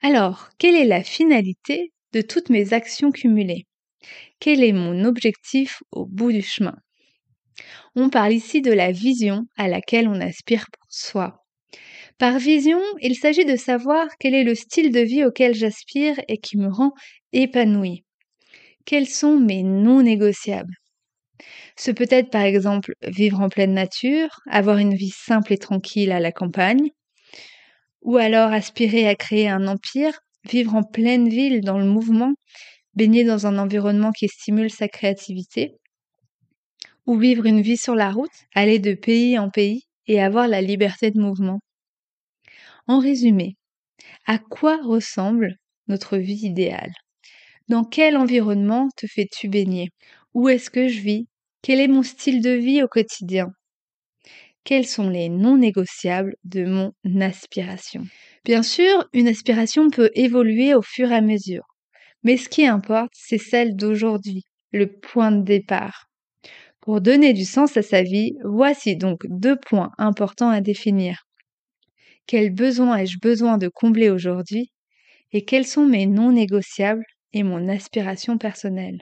Alors, 0.01 0.49
quelle 0.57 0.75
est 0.75 0.85
la 0.85 1.03
finalité 1.03 1.91
de 2.13 2.21
toutes 2.21 2.49
mes 2.49 2.73
actions 2.73 3.11
cumulées? 3.11 3.65
Quel 4.39 4.63
est 4.63 4.73
mon 4.73 5.03
objectif 5.03 5.81
au 5.91 6.05
bout 6.05 6.31
du 6.31 6.41
chemin? 6.41 6.75
On 7.95 8.09
parle 8.09 8.33
ici 8.33 8.61
de 8.61 8.71
la 8.71 8.91
vision 8.91 9.45
à 9.57 9.67
laquelle 9.67 10.07
on 10.07 10.19
aspire 10.21 10.65
pour 10.71 10.87
soi. 10.89 11.44
Par 12.17 12.39
vision, 12.39 12.81
il 13.01 13.15
s'agit 13.15 13.45
de 13.45 13.55
savoir 13.55 14.07
quel 14.19 14.33
est 14.33 14.43
le 14.43 14.53
style 14.55 14.91
de 14.91 14.99
vie 14.99 15.23
auquel 15.23 15.55
j'aspire 15.55 16.19
et 16.27 16.37
qui 16.37 16.57
me 16.57 16.67
rend 16.67 16.91
épanoui. 17.31 18.03
Quels 18.85 19.07
sont 19.07 19.39
mes 19.39 19.63
non 19.63 20.01
négociables? 20.03 20.73
Ce 21.77 21.91
peut 21.91 22.07
être 22.09 22.29
par 22.29 22.41
exemple 22.43 22.93
vivre 23.03 23.39
en 23.41 23.49
pleine 23.49 23.73
nature, 23.73 24.41
avoir 24.49 24.77
une 24.77 24.95
vie 24.95 25.13
simple 25.15 25.53
et 25.53 25.57
tranquille 25.57 26.11
à 26.11 26.19
la 26.19 26.31
campagne, 26.33 26.89
ou 28.01 28.15
alors 28.17 28.53
aspirer 28.53 29.07
à 29.07 29.15
créer 29.15 29.49
un 29.49 29.67
empire, 29.67 30.17
vivre 30.49 30.75
en 30.75 30.83
pleine 30.83 31.27
ville 31.27 31.61
dans 31.61 31.77
le 31.79 31.85
mouvement, 31.85 32.33
baigner 32.95 33.23
dans 33.23 33.47
un 33.47 33.57
environnement 33.57 34.11
qui 34.11 34.27
stimule 34.29 34.71
sa 34.71 34.87
créativité, 34.87 35.75
ou 37.07 37.17
vivre 37.17 37.45
une 37.47 37.61
vie 37.61 37.77
sur 37.77 37.95
la 37.95 38.11
route, 38.11 38.29
aller 38.53 38.79
de 38.79 38.93
pays 38.93 39.39
en 39.39 39.49
pays 39.49 39.83
et 40.07 40.21
avoir 40.21 40.47
la 40.47 40.61
liberté 40.61 41.09
de 41.11 41.19
mouvement. 41.19 41.59
En 42.87 42.97
résumé, 42.97 43.57
à 44.27 44.39
quoi 44.39 44.77
ressemble 44.83 45.57
notre 45.87 46.17
vie 46.17 46.45
idéale? 46.47 46.93
Dans 47.69 47.83
quel 47.85 48.17
environnement 48.17 48.89
te 48.97 49.07
fais-tu 49.07 49.49
baigner? 49.49 49.89
Où 50.33 50.49
est-ce 50.49 50.69
que 50.69 50.87
je 50.89 51.01
vis? 51.01 51.27
Quel 51.61 51.79
est 51.81 51.87
mon 51.89 52.03
style 52.03 52.41
de 52.41 52.51
vie 52.51 52.83
au 52.83 52.87
quotidien? 52.87 53.51
Quels 54.65 54.85
sont 54.87 55.09
les 55.09 55.29
non 55.29 55.57
négociables 55.57 56.35
de 56.43 56.65
mon 56.65 56.91
aspiration? 57.21 58.03
Bien 58.43 58.63
sûr, 58.63 59.07
une 59.13 59.27
aspiration 59.29 59.89
peut 59.89 60.09
évoluer 60.13 60.73
au 60.73 60.81
fur 60.81 61.11
et 61.11 61.15
à 61.15 61.21
mesure, 61.21 61.63
mais 62.23 62.37
ce 62.37 62.49
qui 62.49 62.65
importe, 62.67 63.13
c'est 63.15 63.37
celle 63.39 63.75
d'aujourd'hui, 63.75 64.43
le 64.73 64.91
point 64.91 65.31
de 65.31 65.43
départ. 65.43 66.07
Pour 66.81 67.01
donner 67.01 67.33
du 67.33 67.45
sens 67.45 67.77
à 67.77 67.83
sa 67.83 68.03
vie, 68.03 68.33
voici 68.45 68.97
donc 68.97 69.21
deux 69.29 69.57
points 69.57 69.91
importants 69.99 70.49
à 70.49 70.61
définir. 70.61 71.24
Quels 72.27 72.53
besoins 72.53 72.97
ai-je 72.97 73.17
besoin 73.19 73.57
de 73.57 73.67
combler 73.67 74.11
aujourd'hui 74.11 74.71
et 75.33 75.45
quels 75.45 75.67
sont 75.67 75.85
mes 75.85 76.05
non 76.07 76.31
négociables 76.31 77.05
et 77.33 77.43
mon 77.43 77.69
aspiration 77.69 78.37
personnelle? 78.37 79.01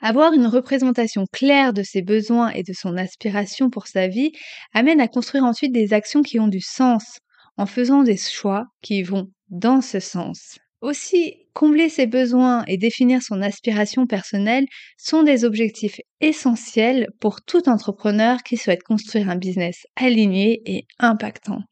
Avoir 0.00 0.34
une 0.34 0.46
représentation 0.46 1.24
claire 1.32 1.72
de 1.72 1.82
ses 1.82 2.00
besoins 2.02 2.50
et 2.50 2.62
de 2.62 2.72
son 2.72 2.96
aspiration 2.96 3.70
pour 3.70 3.88
sa 3.88 4.06
vie 4.06 4.30
amène 4.72 5.00
à 5.00 5.08
construire 5.08 5.42
ensuite 5.44 5.72
des 5.72 5.92
actions 5.92 6.22
qui 6.22 6.38
ont 6.38 6.46
du 6.46 6.60
sens, 6.60 7.18
en 7.56 7.66
faisant 7.66 8.04
des 8.04 8.16
choix 8.16 8.66
qui 8.82 9.02
vont 9.02 9.32
dans 9.48 9.80
ce 9.80 9.98
sens. 9.98 10.58
Aussi, 10.80 11.34
combler 11.54 11.88
ses 11.88 12.06
besoins 12.06 12.64
et 12.66 12.76
définir 12.76 13.20
son 13.22 13.42
aspiration 13.42 14.06
personnelle 14.06 14.66
sont 14.98 15.22
des 15.24 15.44
objectifs 15.44 16.00
essentiels 16.20 17.08
pour 17.20 17.42
tout 17.42 17.68
entrepreneur 17.68 18.42
qui 18.44 18.56
souhaite 18.56 18.82
construire 18.84 19.28
un 19.28 19.36
business 19.36 19.86
aligné 19.96 20.62
et 20.66 20.86
impactant. 21.00 21.62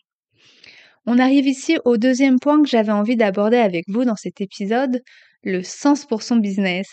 On 1.06 1.18
arrive 1.18 1.46
ici 1.46 1.78
au 1.84 1.96
deuxième 1.96 2.38
point 2.38 2.62
que 2.62 2.68
j'avais 2.68 2.92
envie 2.92 3.16
d'aborder 3.16 3.56
avec 3.56 3.84
vous 3.88 4.04
dans 4.04 4.16
cet 4.16 4.40
épisode, 4.40 5.02
le 5.42 5.62
sens 5.62 6.06
pour 6.06 6.22
son 6.22 6.36
business. 6.36 6.88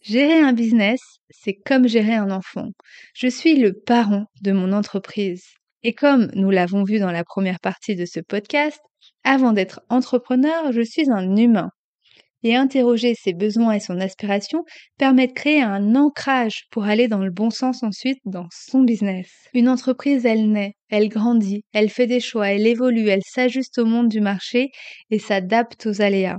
Gérer 0.00 0.40
un 0.40 0.52
business, 0.52 1.00
c'est 1.30 1.54
comme 1.54 1.86
gérer 1.86 2.14
un 2.14 2.30
enfant. 2.30 2.70
Je 3.14 3.28
suis 3.28 3.56
le 3.56 3.72
parent 3.74 4.24
de 4.40 4.52
mon 4.52 4.72
entreprise. 4.72 5.44
Et 5.82 5.92
comme 5.92 6.30
nous 6.34 6.50
l'avons 6.50 6.84
vu 6.84 6.98
dans 6.98 7.12
la 7.12 7.24
première 7.24 7.60
partie 7.60 7.96
de 7.96 8.06
ce 8.06 8.20
podcast, 8.20 8.80
avant 9.24 9.52
d'être 9.52 9.82
entrepreneur, 9.90 10.72
je 10.72 10.82
suis 10.82 11.10
un 11.10 11.36
humain. 11.36 11.70
Et 12.42 12.56
interroger 12.56 13.14
ses 13.14 13.34
besoins 13.34 13.74
et 13.74 13.80
son 13.80 14.00
aspiration 14.00 14.64
permet 14.98 15.28
de 15.28 15.32
créer 15.32 15.62
un 15.62 15.94
ancrage 15.94 16.64
pour 16.70 16.84
aller 16.84 17.06
dans 17.06 17.22
le 17.22 17.30
bon 17.30 17.50
sens 17.50 17.82
ensuite 17.82 18.18
dans 18.24 18.48
son 18.50 18.82
business. 18.82 19.28
Une 19.54 19.68
entreprise, 19.68 20.26
elle 20.26 20.50
naît, 20.50 20.74
elle 20.90 21.08
grandit, 21.08 21.62
elle 21.72 21.88
fait 21.88 22.08
des 22.08 22.20
choix, 22.20 22.50
elle 22.50 22.66
évolue, 22.66 23.08
elle 23.08 23.22
s'ajuste 23.24 23.78
au 23.78 23.84
monde 23.84 24.08
du 24.08 24.20
marché 24.20 24.70
et 25.10 25.18
s'adapte 25.18 25.86
aux 25.86 26.02
aléas. 26.02 26.38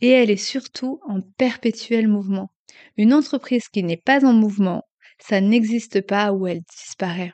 Et 0.00 0.08
elle 0.08 0.30
est 0.30 0.36
surtout 0.36 1.00
en 1.06 1.20
perpétuel 1.36 2.08
mouvement. 2.08 2.48
Une 2.96 3.12
entreprise 3.12 3.68
qui 3.68 3.82
n'est 3.82 4.00
pas 4.02 4.24
en 4.24 4.32
mouvement, 4.32 4.82
ça 5.18 5.40
n'existe 5.40 6.06
pas 6.06 6.32
ou 6.32 6.46
elle 6.46 6.60
disparaît. 6.74 7.32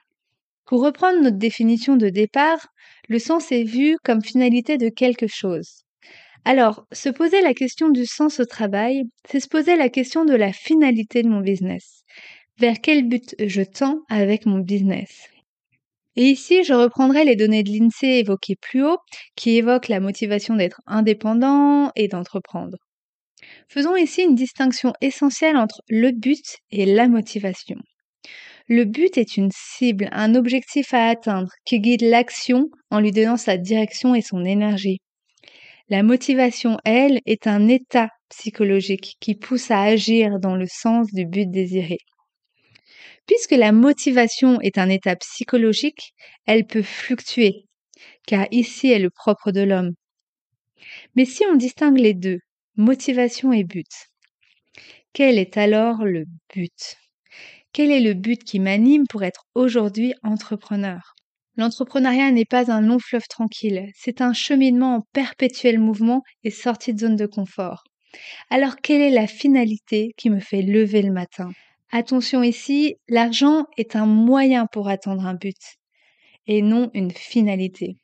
Pour 0.66 0.82
reprendre 0.82 1.20
notre 1.20 1.36
définition 1.36 1.96
de 1.96 2.08
départ, 2.08 2.66
le 3.08 3.18
sens 3.18 3.52
est 3.52 3.64
vu 3.64 3.96
comme 4.02 4.22
finalité 4.22 4.78
de 4.78 4.88
quelque 4.88 5.26
chose. 5.26 5.83
Alors, 6.46 6.86
se 6.92 7.08
poser 7.08 7.40
la 7.40 7.54
question 7.54 7.88
du 7.88 8.04
sens 8.04 8.38
au 8.38 8.44
travail, 8.44 9.04
c'est 9.30 9.40
se 9.40 9.48
poser 9.48 9.76
la 9.76 9.88
question 9.88 10.24
de 10.26 10.34
la 10.34 10.52
finalité 10.52 11.22
de 11.22 11.28
mon 11.28 11.40
business. 11.40 12.02
Vers 12.58 12.80
quel 12.82 13.08
but 13.08 13.34
je 13.38 13.62
tends 13.62 14.00
avec 14.10 14.44
mon 14.44 14.58
business? 14.58 15.28
Et 16.16 16.24
ici, 16.24 16.62
je 16.62 16.74
reprendrai 16.74 17.24
les 17.24 17.34
données 17.34 17.62
de 17.62 17.70
l'INSEE 17.70 18.20
évoquées 18.20 18.56
plus 18.60 18.84
haut, 18.84 18.98
qui 19.36 19.56
évoquent 19.56 19.88
la 19.88 20.00
motivation 20.00 20.54
d'être 20.54 20.80
indépendant 20.86 21.90
et 21.96 22.08
d'entreprendre. 22.08 22.76
Faisons 23.68 23.96
ici 23.96 24.22
une 24.22 24.34
distinction 24.34 24.92
essentielle 25.00 25.56
entre 25.56 25.80
le 25.88 26.12
but 26.12 26.58
et 26.70 26.86
la 26.86 27.08
motivation. 27.08 27.76
Le 28.68 28.84
but 28.84 29.18
est 29.18 29.36
une 29.36 29.50
cible, 29.52 30.08
un 30.12 30.34
objectif 30.34 30.94
à 30.94 31.08
atteindre 31.08 31.50
qui 31.64 31.80
guide 31.80 32.02
l'action 32.02 32.68
en 32.90 33.00
lui 33.00 33.12
donnant 33.12 33.36
sa 33.36 33.56
direction 33.56 34.14
et 34.14 34.22
son 34.22 34.44
énergie. 34.44 35.00
La 35.90 36.02
motivation, 36.02 36.78
elle, 36.84 37.20
est 37.26 37.46
un 37.46 37.68
état 37.68 38.08
psychologique 38.30 39.16
qui 39.20 39.34
pousse 39.34 39.70
à 39.70 39.82
agir 39.82 40.38
dans 40.40 40.56
le 40.56 40.66
sens 40.66 41.12
du 41.12 41.26
but 41.26 41.50
désiré. 41.50 41.98
Puisque 43.26 43.52
la 43.52 43.70
motivation 43.72 44.60
est 44.62 44.78
un 44.78 44.88
état 44.88 45.16
psychologique, 45.16 46.14
elle 46.46 46.66
peut 46.66 46.82
fluctuer, 46.82 47.66
car 48.26 48.46
ici 48.50 48.88
est 48.90 48.98
le 48.98 49.10
propre 49.10 49.52
de 49.52 49.60
l'homme. 49.60 49.92
Mais 51.16 51.24
si 51.26 51.44
on 51.44 51.56
distingue 51.56 51.98
les 51.98 52.14
deux, 52.14 52.38
motivation 52.76 53.52
et 53.52 53.64
but, 53.64 53.90
quel 55.12 55.38
est 55.38 55.56
alors 55.56 56.04
le 56.04 56.24
but? 56.54 56.96
Quel 57.72 57.90
est 57.90 58.00
le 58.00 58.14
but 58.14 58.42
qui 58.42 58.58
m'anime 58.58 59.06
pour 59.08 59.22
être 59.22 59.44
aujourd'hui 59.54 60.14
entrepreneur? 60.22 61.14
L'entrepreneuriat 61.56 62.32
n'est 62.32 62.44
pas 62.44 62.72
un 62.72 62.80
long 62.80 62.98
fleuve 62.98 63.28
tranquille, 63.28 63.88
c'est 63.94 64.20
un 64.20 64.32
cheminement 64.32 64.96
en 64.96 65.00
perpétuel 65.12 65.78
mouvement 65.78 66.22
et 66.42 66.50
sortie 66.50 66.92
de 66.92 66.98
zone 67.00 67.16
de 67.16 67.26
confort. 67.26 67.84
Alors 68.50 68.76
quelle 68.76 69.00
est 69.00 69.10
la 69.10 69.26
finalité 69.26 70.12
qui 70.16 70.30
me 70.30 70.40
fait 70.40 70.62
lever 70.62 71.02
le 71.02 71.12
matin? 71.12 71.50
Attention 71.92 72.42
ici, 72.42 72.96
l'argent 73.08 73.66
est 73.76 73.94
un 73.94 74.06
moyen 74.06 74.66
pour 74.66 74.88
atteindre 74.88 75.26
un 75.26 75.34
but 75.34 75.56
et 76.46 76.60
non 76.60 76.90
une 76.92 77.12
finalité. 77.12 77.96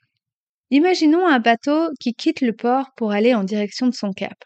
Imaginons 0.71 1.27
un 1.27 1.41
bateau 1.41 1.91
qui 1.99 2.15
quitte 2.15 2.41
le 2.41 2.53
port 2.53 2.91
pour 2.97 3.11
aller 3.11 3.35
en 3.35 3.43
direction 3.43 3.89
de 3.89 3.95
son 3.95 4.13
cap. 4.13 4.37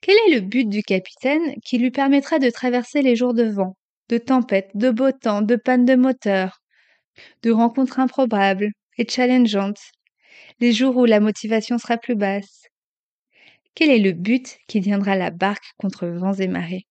Quel 0.00 0.16
est 0.26 0.34
le 0.36 0.40
but 0.40 0.66
du 0.66 0.82
capitaine 0.82 1.54
qui 1.62 1.76
lui 1.76 1.90
permettra 1.90 2.38
de 2.38 2.48
traverser 2.48 3.02
les 3.02 3.14
jours 3.14 3.34
de 3.34 3.44
vent, 3.44 3.76
de 4.08 4.16
tempêtes, 4.16 4.70
de 4.74 4.90
beau 4.90 5.12
temps, 5.12 5.42
de 5.42 5.56
pannes 5.56 5.84
de 5.84 5.94
moteur, 5.94 6.62
de 7.42 7.50
rencontres 7.50 8.00
improbables 8.00 8.70
et 8.98 9.08
challengeantes, 9.08 9.80
les 10.60 10.72
jours 10.72 10.96
où 10.96 11.04
la 11.06 11.20
motivation 11.20 11.78
sera 11.78 11.96
plus 11.98 12.16
basse. 12.16 12.64
Quel 13.76 13.90
est 13.90 14.00
le 14.00 14.10
but 14.10 14.58
qui 14.66 14.80
tiendra 14.80 15.14
la 15.14 15.30
barque 15.30 15.66
contre 15.78 16.08
vents 16.08 16.34
et 16.34 16.48
marées? 16.48 16.88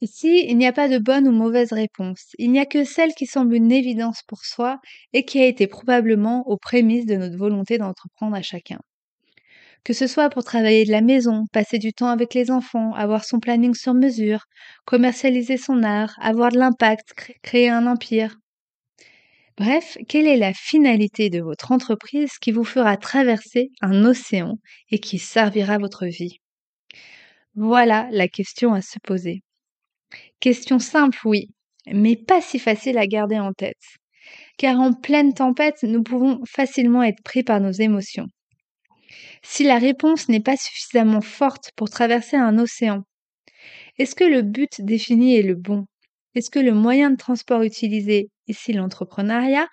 Ici, 0.00 0.44
il 0.46 0.56
n'y 0.56 0.68
a 0.68 0.72
pas 0.72 0.86
de 0.88 0.98
bonne 0.98 1.26
ou 1.26 1.32
mauvaise 1.32 1.72
réponse, 1.72 2.30
il 2.38 2.52
n'y 2.52 2.60
a 2.60 2.64
que 2.64 2.84
celle 2.84 3.12
qui 3.12 3.26
semble 3.26 3.56
une 3.56 3.72
évidence 3.72 4.22
pour 4.22 4.44
soi 4.44 4.78
et 5.12 5.24
qui 5.24 5.40
a 5.40 5.46
été 5.46 5.66
probablement 5.66 6.46
aux 6.48 6.56
prémices 6.58 7.06
de 7.06 7.16
notre 7.16 7.36
volonté 7.36 7.76
d'entreprendre 7.76 8.36
à 8.36 8.42
chacun. 8.42 8.78
Que 9.84 9.92
ce 9.94 10.06
soit 10.06 10.30
pour 10.30 10.44
travailler 10.44 10.84
de 10.84 10.90
la 10.90 11.00
maison, 11.00 11.44
passer 11.52 11.78
du 11.78 11.92
temps 11.92 12.08
avec 12.08 12.34
les 12.34 12.50
enfants, 12.50 12.92
avoir 12.94 13.24
son 13.24 13.38
planning 13.40 13.72
sur 13.74 13.94
mesure, 13.94 14.44
commercialiser 14.84 15.56
son 15.56 15.82
art, 15.84 16.14
avoir 16.20 16.50
de 16.50 16.58
l'impact, 16.58 17.14
créer 17.42 17.70
un 17.70 17.86
empire. 17.86 18.36
Bref, 19.56 19.96
quelle 20.08 20.26
est 20.26 20.36
la 20.36 20.52
finalité 20.52 21.30
de 21.30 21.40
votre 21.40 21.70
entreprise 21.70 22.38
qui 22.40 22.50
vous 22.50 22.64
fera 22.64 22.96
traverser 22.96 23.70
un 23.80 24.04
océan 24.04 24.58
et 24.90 24.98
qui 24.98 25.18
servira 25.18 25.78
votre 25.78 26.06
vie? 26.06 26.38
Voilà 27.54 28.08
la 28.10 28.26
question 28.26 28.74
à 28.74 28.82
se 28.82 28.98
poser. 29.00 29.42
Question 30.40 30.80
simple, 30.80 31.18
oui, 31.24 31.50
mais 31.86 32.16
pas 32.16 32.40
si 32.40 32.58
facile 32.58 32.98
à 32.98 33.06
garder 33.06 33.38
en 33.38 33.52
tête. 33.52 33.80
Car 34.58 34.80
en 34.80 34.92
pleine 34.92 35.34
tempête, 35.34 35.82
nous 35.84 36.02
pouvons 36.02 36.40
facilement 36.46 37.02
être 37.02 37.22
pris 37.22 37.44
par 37.44 37.60
nos 37.60 37.70
émotions. 37.70 38.26
Si 39.42 39.62
la 39.62 39.78
réponse 39.78 40.28
n'est 40.28 40.40
pas 40.40 40.56
suffisamment 40.56 41.20
forte 41.20 41.70
pour 41.76 41.90
traverser 41.90 42.36
un 42.36 42.58
océan, 42.58 43.04
est-ce 43.98 44.16
que 44.16 44.24
le 44.24 44.42
but 44.42 44.80
défini 44.80 45.36
est 45.36 45.42
le 45.42 45.54
bon? 45.54 45.86
Est-ce 46.34 46.50
que 46.50 46.58
le 46.58 46.72
moyen 46.74 47.10
de 47.10 47.16
transport 47.16 47.62
utilisé, 47.62 48.30
ici 48.48 48.72
l'entrepreneuriat, 48.72 49.68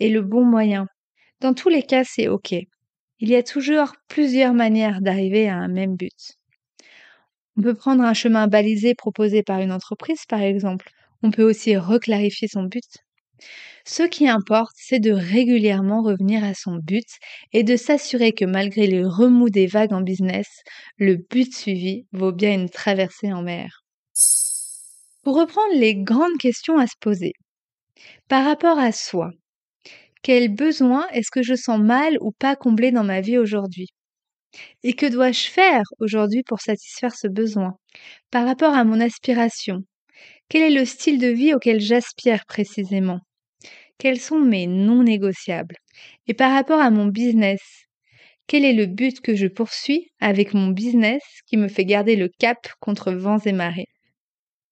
est 0.00 0.08
le 0.08 0.22
bon 0.22 0.44
moyen 0.44 0.86
Dans 1.40 1.54
tous 1.54 1.68
les 1.68 1.82
cas, 1.82 2.04
c'est 2.04 2.28
OK. 2.28 2.52
Il 3.18 3.28
y 3.28 3.36
a 3.36 3.42
toujours 3.42 3.92
plusieurs 4.08 4.54
manières 4.54 5.00
d'arriver 5.00 5.48
à 5.48 5.56
un 5.56 5.68
même 5.68 5.96
but. 5.96 6.36
On 7.56 7.62
peut 7.62 7.74
prendre 7.74 8.02
un 8.02 8.14
chemin 8.14 8.48
balisé 8.48 8.94
proposé 8.94 9.42
par 9.42 9.60
une 9.60 9.72
entreprise, 9.72 10.26
par 10.28 10.42
exemple. 10.42 10.90
On 11.22 11.30
peut 11.30 11.42
aussi 11.42 11.76
reclarifier 11.76 12.48
son 12.48 12.64
but. 12.64 12.84
Ce 13.86 14.02
qui 14.02 14.28
importe, 14.28 14.74
c'est 14.76 14.98
de 14.98 15.12
régulièrement 15.12 16.02
revenir 16.02 16.44
à 16.44 16.54
son 16.54 16.76
but 16.76 17.06
et 17.52 17.62
de 17.62 17.76
s'assurer 17.76 18.32
que 18.32 18.44
malgré 18.44 18.86
les 18.86 19.04
remous 19.04 19.48
des 19.48 19.66
vagues 19.66 19.92
en 19.92 20.02
business, 20.02 20.46
le 20.98 21.16
but 21.16 21.54
suivi 21.54 22.06
vaut 22.12 22.32
bien 22.32 22.52
une 22.52 22.68
traversée 22.68 23.32
en 23.32 23.42
mer. 23.42 23.84
Pour 25.22 25.36
reprendre 25.36 25.74
les 25.74 25.94
grandes 25.94 26.38
questions 26.38 26.78
à 26.78 26.86
se 26.86 26.96
poser. 27.00 27.32
Par 28.28 28.44
rapport 28.44 28.78
à 28.78 28.92
soi, 28.92 29.30
quel 30.22 30.48
besoin 30.54 31.06
est-ce 31.12 31.30
que 31.30 31.42
je 31.42 31.54
sens 31.54 31.80
mal 31.80 32.18
ou 32.20 32.32
pas 32.32 32.56
comblé 32.56 32.92
dans 32.92 33.04
ma 33.04 33.20
vie 33.22 33.38
aujourd'hui? 33.38 33.88
Et 34.84 34.94
que 34.94 35.06
dois-je 35.06 35.48
faire 35.50 35.82
aujourd'hui 36.00 36.42
pour 36.42 36.60
satisfaire 36.60 37.14
ce 37.14 37.28
besoin? 37.28 37.76
Par 38.30 38.46
rapport 38.46 38.74
à 38.74 38.84
mon 38.84 39.00
aspiration, 39.00 39.84
Quel 40.48 40.62
est 40.62 40.78
le 40.78 40.84
style 40.86 41.18
de 41.20 41.28
vie 41.28 41.54
auquel 41.54 41.80
j'aspire 41.80 42.46
précisément? 42.46 43.20
Quels 43.98 44.20
sont 44.20 44.40
mes 44.40 44.66
non 44.68 45.02
négociables? 45.04 45.76
Et 46.28 46.34
par 46.34 46.52
rapport 46.52 46.80
à 46.80 46.90
mon 46.90 47.06
business, 47.06 47.60
quel 48.48 48.64
est 48.64 48.72
le 48.74 48.86
but 48.86 49.20
que 49.20 49.36
je 49.36 49.46
poursuis 49.48 50.10
avec 50.20 50.54
mon 50.54 50.68
business 50.68 51.22
qui 51.46 51.56
me 51.58 51.68
fait 51.68 51.84
garder 51.86 52.16
le 52.16 52.28
cap 52.40 52.58
contre 52.80 53.12
vents 53.12 53.38
et 53.40 53.52
marées? 53.52 53.88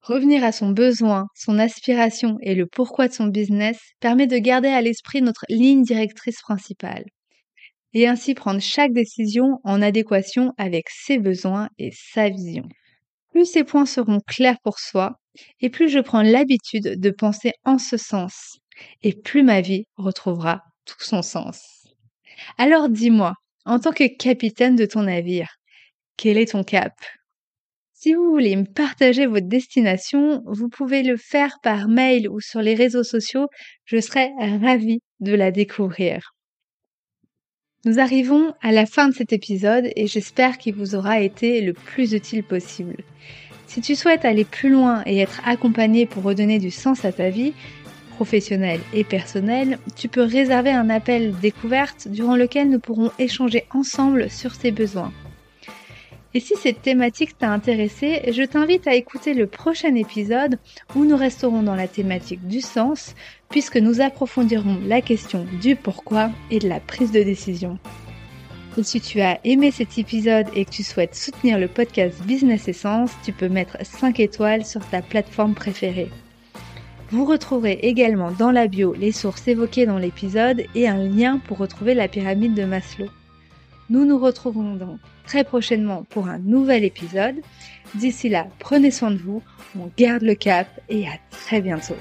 Revenir 0.05 0.45
à 0.45 0.53
son 0.53 0.69
besoin, 0.69 1.29
son 1.35 1.59
aspiration 1.59 2.37
et 2.43 2.55
le 2.55 2.67
pourquoi 2.67 3.09
de 3.09 3.15
son 3.15 3.27
business 3.27 3.79
permet 4.01 4.27
de 4.27 4.37
garder 4.37 4.69
à 4.69 4.83
l'esprit 4.83 5.23
notre 5.23 5.47
ligne 5.49 5.83
directrice 5.83 6.43
principale 6.43 7.07
et 7.95 8.07
ainsi 8.07 8.35
prendre 8.35 8.61
chaque 8.61 8.93
décision 8.93 9.61
en 9.65 9.81
adéquation 9.81 10.53
avec 10.59 10.91
ses 10.91 11.19
besoins 11.19 11.71
et 11.79 11.91
sa 11.93 12.29
vision. 12.29 12.65
Plus 13.33 13.47
ces 13.47 13.65
points 13.65 13.87
seront 13.87 14.21
clairs 14.27 14.59
pour 14.63 14.79
soi 14.79 15.19
et 15.61 15.71
plus 15.71 15.89
je 15.89 16.01
prends 16.01 16.23
l'habitude 16.23 17.01
de 17.01 17.11
penser 17.11 17.53
en 17.65 17.79
ce 17.79 17.97
sens 17.97 18.59
et 19.03 19.15
plus 19.15 19.43
ma 19.43 19.63
vie 19.63 19.87
retrouvera 19.97 20.61
tout 20.85 21.01
son 21.01 21.23
sens. 21.23 21.87
Alors 22.59 22.91
dis-moi, 22.91 23.33
en 23.65 23.79
tant 23.79 23.93
que 23.93 24.15
capitaine 24.19 24.77
de 24.77 24.85
ton 24.85 25.05
navire, 25.05 25.49
quel 26.19 26.37
est 26.37 26.53
ton 26.53 26.63
cap? 26.63 26.93
Si 28.05 28.13
vous 28.13 28.33
voulez 28.33 28.55
me 28.55 28.67
partager 28.67 29.25
votre 29.25 29.49
destination, 29.49 30.43
vous 30.45 30.69
pouvez 30.69 31.03
le 31.03 31.17
faire 31.17 31.59
par 31.63 31.89
mail 31.89 32.29
ou 32.29 32.39
sur 32.39 32.61
les 32.61 32.75
réseaux 32.75 33.03
sociaux. 33.03 33.47
Je 33.87 33.99
serai 33.99 34.29
ravie 34.61 35.01
de 35.21 35.33
la 35.33 35.51
découvrir. 35.51 36.35
Nous 37.87 38.01
arrivons 38.01 38.53
à 38.61 38.73
la 38.73 38.85
fin 38.85 39.09
de 39.09 39.15
cet 39.15 39.33
épisode 39.33 39.89
et 39.97 40.07
j'espère 40.07 40.59
qu'il 40.59 40.75
vous 40.75 40.95
aura 40.95 41.21
été 41.21 41.63
le 41.63 41.73
plus 41.73 42.13
utile 42.13 42.45
possible. 42.45 42.99
Si 43.67 43.81
tu 43.81 43.97
souhaites 43.97 44.27
aller 44.27 44.45
plus 44.45 44.69
loin 44.69 45.03
et 45.07 45.21
être 45.21 45.41
accompagné 45.47 46.05
pour 46.05 46.25
redonner 46.25 46.59
du 46.59 46.71
sens 46.71 47.07
à 47.07 47.13
ta 47.13 47.31
vie, 47.31 47.55
professionnelle 48.17 48.81
et 48.93 49.05
personnelle, 49.05 49.79
tu 49.97 50.09
peux 50.09 50.25
réserver 50.25 50.73
un 50.73 50.91
appel 50.91 51.35
découverte 51.41 52.09
durant 52.09 52.37
lequel 52.37 52.69
nous 52.69 52.81
pourrons 52.81 53.13
échanger 53.19 53.65
ensemble 53.71 54.29
sur 54.29 54.59
tes 54.59 54.73
besoins. 54.73 55.11
Et 56.37 56.41
si 56.41 56.55
cette 56.57 56.83
thématique 56.83 57.39
t'a 57.39 57.53
intéressé, 57.53 58.23
je 58.33 58.43
t'invite 58.43 58.89
à 58.89 58.95
écouter 58.95 59.35
le 59.35 59.47
prochain 59.47 59.95
épisode 59.95 60.59
où 60.97 61.05
nous 61.05 61.17
resterons 61.17 61.63
dans 61.63 61.77
la 61.77 61.87
thématique 61.87 62.45
du 62.49 62.61
sens, 62.61 63.15
puisque 63.51 63.77
nous 63.77 64.01
approfondirons 64.01 64.81
la 64.85 65.01
question 65.01 65.47
du 65.63 65.77
pourquoi 65.77 66.31
et 66.51 66.59
de 66.59 66.69
la 66.69 66.81
prise 66.81 67.13
de 67.13 67.23
décision. 67.23 67.79
Et 68.77 68.83
si 68.83 69.01
tu 69.01 69.21
as 69.21 69.39
aimé 69.45 69.71
cet 69.71 69.97
épisode 69.97 70.49
et 70.57 70.65
que 70.65 70.71
tu 70.71 70.83
souhaites 70.83 71.15
soutenir 71.15 71.61
le 71.61 71.69
podcast 71.69 72.21
Business 72.25 72.67
Essence, 72.67 73.13
tu 73.25 73.33
peux 73.33 73.49
mettre 73.49 73.77
5 73.87 74.19
étoiles 74.19 74.67
sur 74.67 74.85
ta 74.89 75.03
plateforme 75.03 75.55
préférée. 75.55 76.11
Vous 77.11 77.27
retrouverez 77.27 77.79
également 77.83 78.33
dans 78.33 78.51
la 78.51 78.67
bio 78.67 78.93
les 78.95 79.13
sources 79.13 79.47
évoquées 79.47 79.87
dans 79.87 79.99
l'épisode 79.99 80.65
et 80.75 80.89
un 80.89 81.07
lien 81.07 81.39
pour 81.39 81.59
retrouver 81.59 81.95
la 81.95 82.09
pyramide 82.09 82.55
de 82.55 82.65
Maslow. 82.65 83.07
Nous 83.91 84.05
nous 84.05 84.19
retrouvons 84.19 84.75
donc 84.77 84.99
très 85.27 85.45
prochainement 85.45 86.05
pour 86.11 86.29
un 86.29 86.39
nouvel 86.39 86.85
épisode. 86.85 87.37
D'ici 87.95 88.29
là, 88.29 88.47
prenez 88.59 88.91
soin 88.91 89.11
de 89.11 89.17
vous, 89.17 89.43
on 89.79 89.91
garde 89.97 90.23
le 90.23 90.35
cap 90.35 90.69
et 90.89 91.07
à 91.07 91.13
très 91.31 91.61
bientôt. 91.61 91.97